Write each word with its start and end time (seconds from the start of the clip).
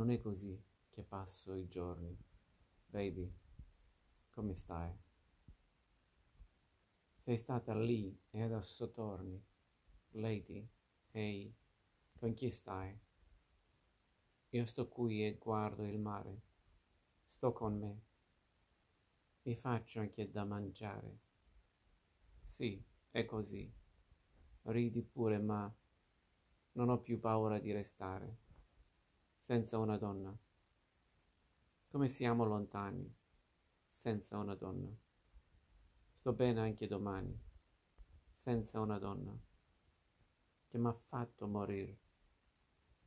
Non 0.00 0.10
è 0.10 0.18
così 0.18 0.58
che 0.88 1.02
passo 1.02 1.52
i 1.52 1.68
giorni. 1.68 2.16
Baby, 2.86 3.30
come 4.30 4.54
stai? 4.54 4.90
Sei 7.18 7.36
stata 7.36 7.74
lì 7.74 8.18
e 8.30 8.40
adesso 8.40 8.90
torni. 8.92 9.38
Lady, 10.12 10.66
ehi, 11.10 11.54
con 12.18 12.32
chi 12.32 12.50
stai? 12.50 12.98
Io 14.48 14.64
sto 14.64 14.88
qui 14.88 15.22
e 15.26 15.36
guardo 15.36 15.84
il 15.84 15.98
mare. 15.98 16.40
Sto 17.26 17.52
con 17.52 17.78
me. 17.78 18.02
Mi 19.42 19.54
faccio 19.54 20.00
anche 20.00 20.30
da 20.30 20.44
mangiare. 20.44 21.18
Sì, 22.42 22.82
è 23.10 23.26
così. 23.26 23.70
Ridi 24.62 25.02
pure, 25.02 25.36
ma 25.36 25.70
non 26.72 26.88
ho 26.88 27.02
più 27.02 27.20
paura 27.20 27.58
di 27.58 27.70
restare 27.70 28.48
senza 29.50 29.78
una 29.78 29.96
donna. 29.96 30.32
Come 31.88 32.06
siamo 32.06 32.44
lontani 32.44 33.12
senza 33.88 34.38
una 34.38 34.54
donna. 34.54 34.88
Sto 36.12 36.32
bene 36.32 36.60
anche 36.60 36.86
domani 36.86 37.36
senza 38.32 38.78
una 38.78 39.00
donna 39.00 39.36
che 40.68 40.78
mi 40.78 40.86
ha 40.86 40.92
fatto 40.92 41.48
morire 41.48 41.98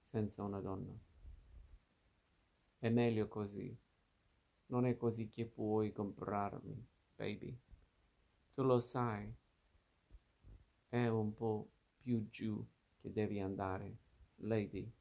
senza 0.00 0.42
una 0.42 0.60
donna. 0.60 0.98
È 2.78 2.88
meglio 2.88 3.28
così. 3.28 3.78
Non 4.68 4.86
è 4.86 4.96
così 4.96 5.28
che 5.28 5.44
puoi 5.44 5.92
comprarmi, 5.92 6.88
baby. 7.16 7.54
Tu 8.54 8.62
lo 8.62 8.80
sai. 8.80 9.30
È 10.88 11.06
un 11.06 11.34
po' 11.34 11.70
più 11.98 12.30
giù 12.30 12.66
che 12.98 13.12
devi 13.12 13.40
andare, 13.40 13.98
lady. 14.36 14.99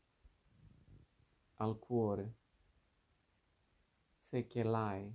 Al 1.61 1.77
cuore. 1.77 2.35
Se 4.17 4.47
che 4.47 4.63
l'hai, 4.63 5.13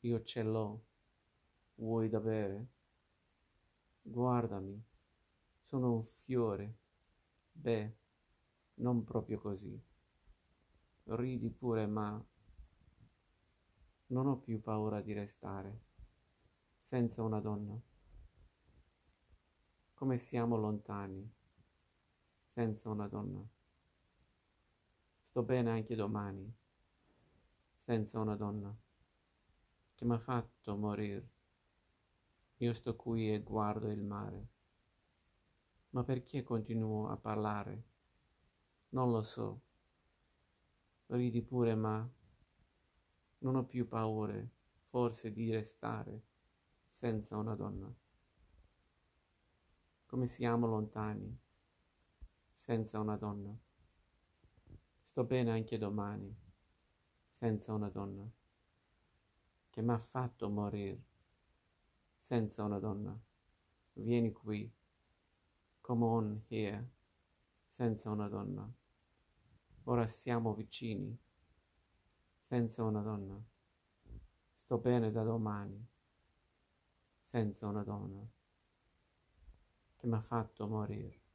io 0.00 0.22
ce 0.22 0.42
l'ho. 0.42 0.84
Vuoi 1.76 2.08
da 2.08 2.18
bere? 2.18 2.66
Guardami, 4.02 4.82
sono 5.60 5.92
un 5.92 6.04
fiore. 6.06 6.78
Beh, 7.52 7.96
non 8.74 9.04
proprio 9.04 9.38
così. 9.38 9.80
Ridi 11.04 11.50
pure, 11.50 11.86
ma 11.86 12.20
non 14.06 14.26
ho 14.26 14.38
più 14.40 14.60
paura 14.60 15.00
di 15.00 15.12
restare 15.12 15.82
senza 16.76 17.22
una 17.22 17.38
donna. 17.38 17.80
Come 19.94 20.18
siamo 20.18 20.56
lontani 20.56 21.32
senza 22.44 22.90
una 22.90 23.06
donna. 23.06 23.48
Sto 25.36 25.44
bene 25.44 25.70
anche 25.70 25.94
domani 25.94 26.50
senza 27.76 28.18
una 28.18 28.36
donna 28.36 28.74
che 29.94 30.04
mi 30.06 30.14
ha 30.14 30.18
fatto 30.18 30.76
morire. 30.76 31.28
Io 32.56 32.72
sto 32.72 32.96
qui 32.96 33.30
e 33.30 33.42
guardo 33.42 33.90
il 33.90 34.02
mare. 34.02 34.46
Ma 35.90 36.04
perché 36.04 36.42
continuo 36.42 37.10
a 37.10 37.18
parlare? 37.18 37.82
Non 38.88 39.10
lo 39.10 39.22
so. 39.24 39.60
Ridi 41.08 41.42
pure, 41.42 41.74
ma 41.74 42.10
non 43.40 43.56
ho 43.56 43.64
più 43.66 43.86
paure, 43.86 44.48
forse, 44.84 45.34
di 45.34 45.52
restare 45.52 46.18
senza 46.86 47.36
una 47.36 47.54
donna. 47.54 47.94
Come 50.06 50.26
siamo 50.28 50.66
lontani 50.66 51.38
senza 52.50 52.98
una 52.98 53.18
donna. 53.18 53.64
Sto 55.16 55.24
bene 55.24 55.50
anche 55.50 55.78
domani 55.78 56.30
senza 57.30 57.72
una 57.72 57.88
donna 57.88 58.30
che 59.70 59.80
mi 59.80 59.92
ha 59.92 59.98
fatto 59.98 60.50
morire 60.50 61.04
senza 62.18 62.62
una 62.64 62.78
donna. 62.78 63.18
Vieni 63.94 64.30
qui, 64.30 64.70
come 65.80 66.04
on 66.04 66.44
here, 66.48 66.90
senza 67.66 68.10
una 68.10 68.28
donna. 68.28 68.70
Ora 69.84 70.06
siamo 70.06 70.52
vicini, 70.52 71.18
senza 72.36 72.82
una 72.82 73.00
donna. 73.00 73.42
Sto 74.52 74.76
bene 74.76 75.10
da 75.10 75.22
domani, 75.22 75.82
senza 77.22 77.66
una 77.66 77.82
donna 77.82 78.22
che 79.96 80.06
mi 80.06 80.14
ha 80.14 80.20
fatto 80.20 80.68
morire. 80.68 81.25